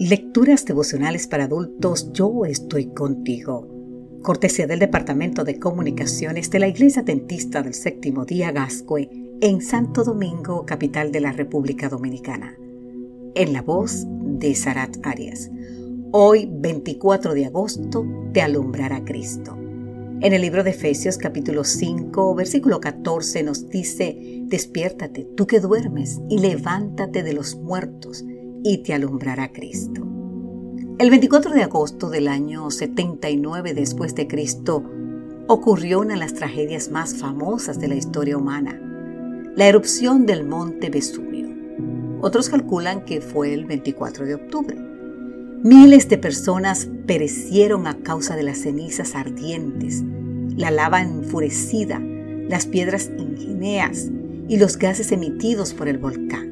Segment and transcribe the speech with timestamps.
[0.00, 3.68] Lecturas devocionales para adultos, yo estoy contigo.
[4.22, 9.10] Cortesía del Departamento de Comunicaciones de la Iglesia Dentista del Séptimo Día Gascue
[9.42, 12.56] en Santo Domingo, capital de la República Dominicana.
[13.34, 15.50] En la voz de Sarat Arias.
[16.12, 19.54] Hoy, 24 de agosto, te alumbrará Cristo.
[20.22, 26.22] En el libro de Efesios capítulo 5, versículo 14 nos dice, despiértate, tú que duermes,
[26.30, 28.24] y levántate de los muertos
[28.62, 30.06] y te alumbrará Cristo.
[30.98, 34.84] El 24 de agosto del año 79 después de Cristo
[35.48, 38.80] ocurrió una de las tragedias más famosas de la historia humana,
[39.56, 41.48] la erupción del monte Vesubio.
[42.20, 44.76] Otros calculan que fue el 24 de octubre.
[45.62, 50.02] Miles de personas perecieron a causa de las cenizas ardientes,
[50.56, 51.98] la lava enfurecida,
[52.48, 54.10] las piedras ingenias
[54.48, 56.49] y los gases emitidos por el volcán.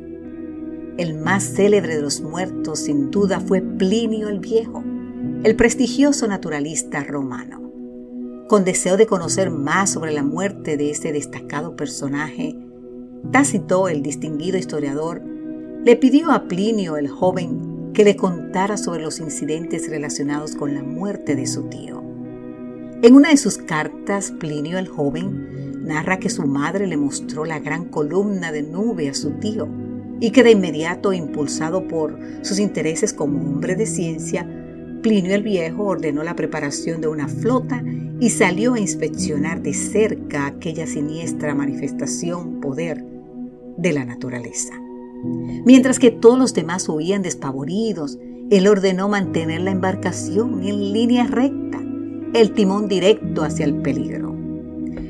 [0.99, 4.83] El más célebre de los muertos, sin duda, fue Plinio el Viejo,
[5.45, 7.71] el prestigioso naturalista romano.
[8.49, 12.59] Con deseo de conocer más sobre la muerte de este destacado personaje,
[13.31, 15.23] Tácito, el distinguido historiador,
[15.85, 20.83] le pidió a Plinio el joven que le contara sobre los incidentes relacionados con la
[20.83, 22.03] muerte de su tío.
[23.03, 27.61] En una de sus cartas, Plinio el joven narra que su madre le mostró la
[27.61, 29.69] gran columna de nube a su tío,
[30.21, 34.47] y que de inmediato, impulsado por sus intereses como hombre de ciencia,
[35.03, 37.85] Plinio el Viejo ordenó la preparación de una flota
[38.21, 43.05] y salió a inspeccionar de cerca aquella siniestra manifestación, poder
[43.77, 44.73] de la naturaleza.
[45.65, 48.19] Mientras que todos los demás huían despavoridos,
[48.51, 51.81] él ordenó mantener la embarcación en línea recta,
[52.35, 54.35] el timón directo hacia el peligro.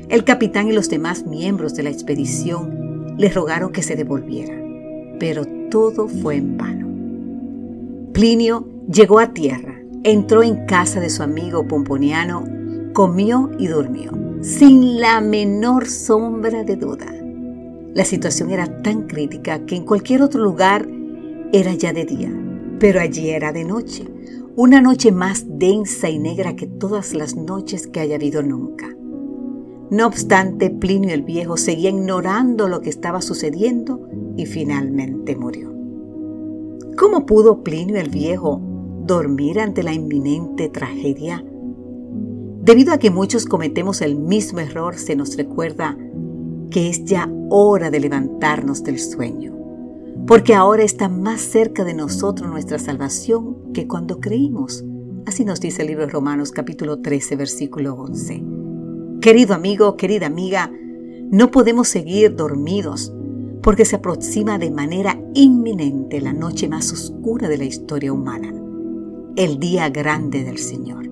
[0.09, 4.58] El capitán y los demás miembros de la expedición le rogaron que se devolviera
[5.19, 6.87] pero todo fue en vano.
[8.13, 12.43] Plinio llegó a tierra, entró en casa de su amigo Pomponiano,
[12.93, 17.05] comió y durmió, sin la menor sombra de duda.
[17.93, 20.87] La situación era tan crítica que en cualquier otro lugar
[21.51, 22.31] era ya de día,
[22.79, 24.07] pero allí era de noche,
[24.55, 28.87] una noche más densa y negra que todas las noches que haya habido nunca.
[29.89, 34.08] No obstante, Plinio el Viejo seguía ignorando lo que estaba sucediendo
[34.39, 35.69] y finalmente murió.
[36.97, 38.61] ¿Cómo pudo Plinio el Viejo
[39.05, 41.43] dormir ante la inminente tragedia?
[42.61, 45.97] Debido a que muchos cometemos el mismo error, se nos recuerda
[46.71, 49.57] que es ya hora de levantarnos del sueño,
[50.25, 54.85] porque ahora está más cerca de nosotros nuestra salvación que cuando creímos.
[55.25, 58.41] Así nos dice el libro de Romanos capítulo 13, versículo 11.
[59.19, 60.71] Querido amigo, querida amiga,
[61.29, 63.13] no podemos seguir dormidos
[63.61, 68.53] porque se aproxima de manera inminente la noche más oscura de la historia humana,
[69.35, 71.09] el día grande del Señor.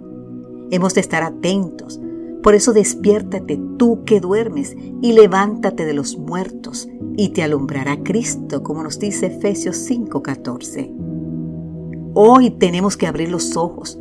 [0.71, 1.99] Hemos de estar atentos,
[2.43, 6.87] por eso despiértate tú que duermes y levántate de los muertos
[7.17, 10.93] y te alumbrará Cristo, como nos dice Efesios 5:14.
[12.13, 13.99] Hoy tenemos que abrir los ojos,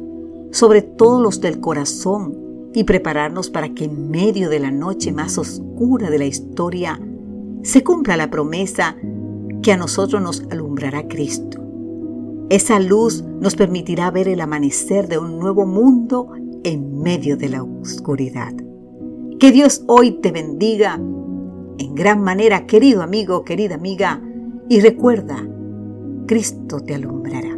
[0.50, 5.38] sobre todo los del corazón, y prepararnos para que en medio de la noche más
[5.38, 7.00] oscura de la historia
[7.62, 8.96] se cumpla la promesa
[9.62, 11.62] que a nosotros nos alumbrará Cristo.
[12.48, 17.62] Esa luz nos permitirá ver el amanecer de un nuevo mundo en medio de la
[17.62, 18.52] oscuridad.
[19.40, 20.94] Que Dios hoy te bendiga
[21.78, 24.22] en gran manera, querido amigo, querida amiga,
[24.68, 25.46] y recuerda,
[26.26, 27.55] Cristo te alumbrará.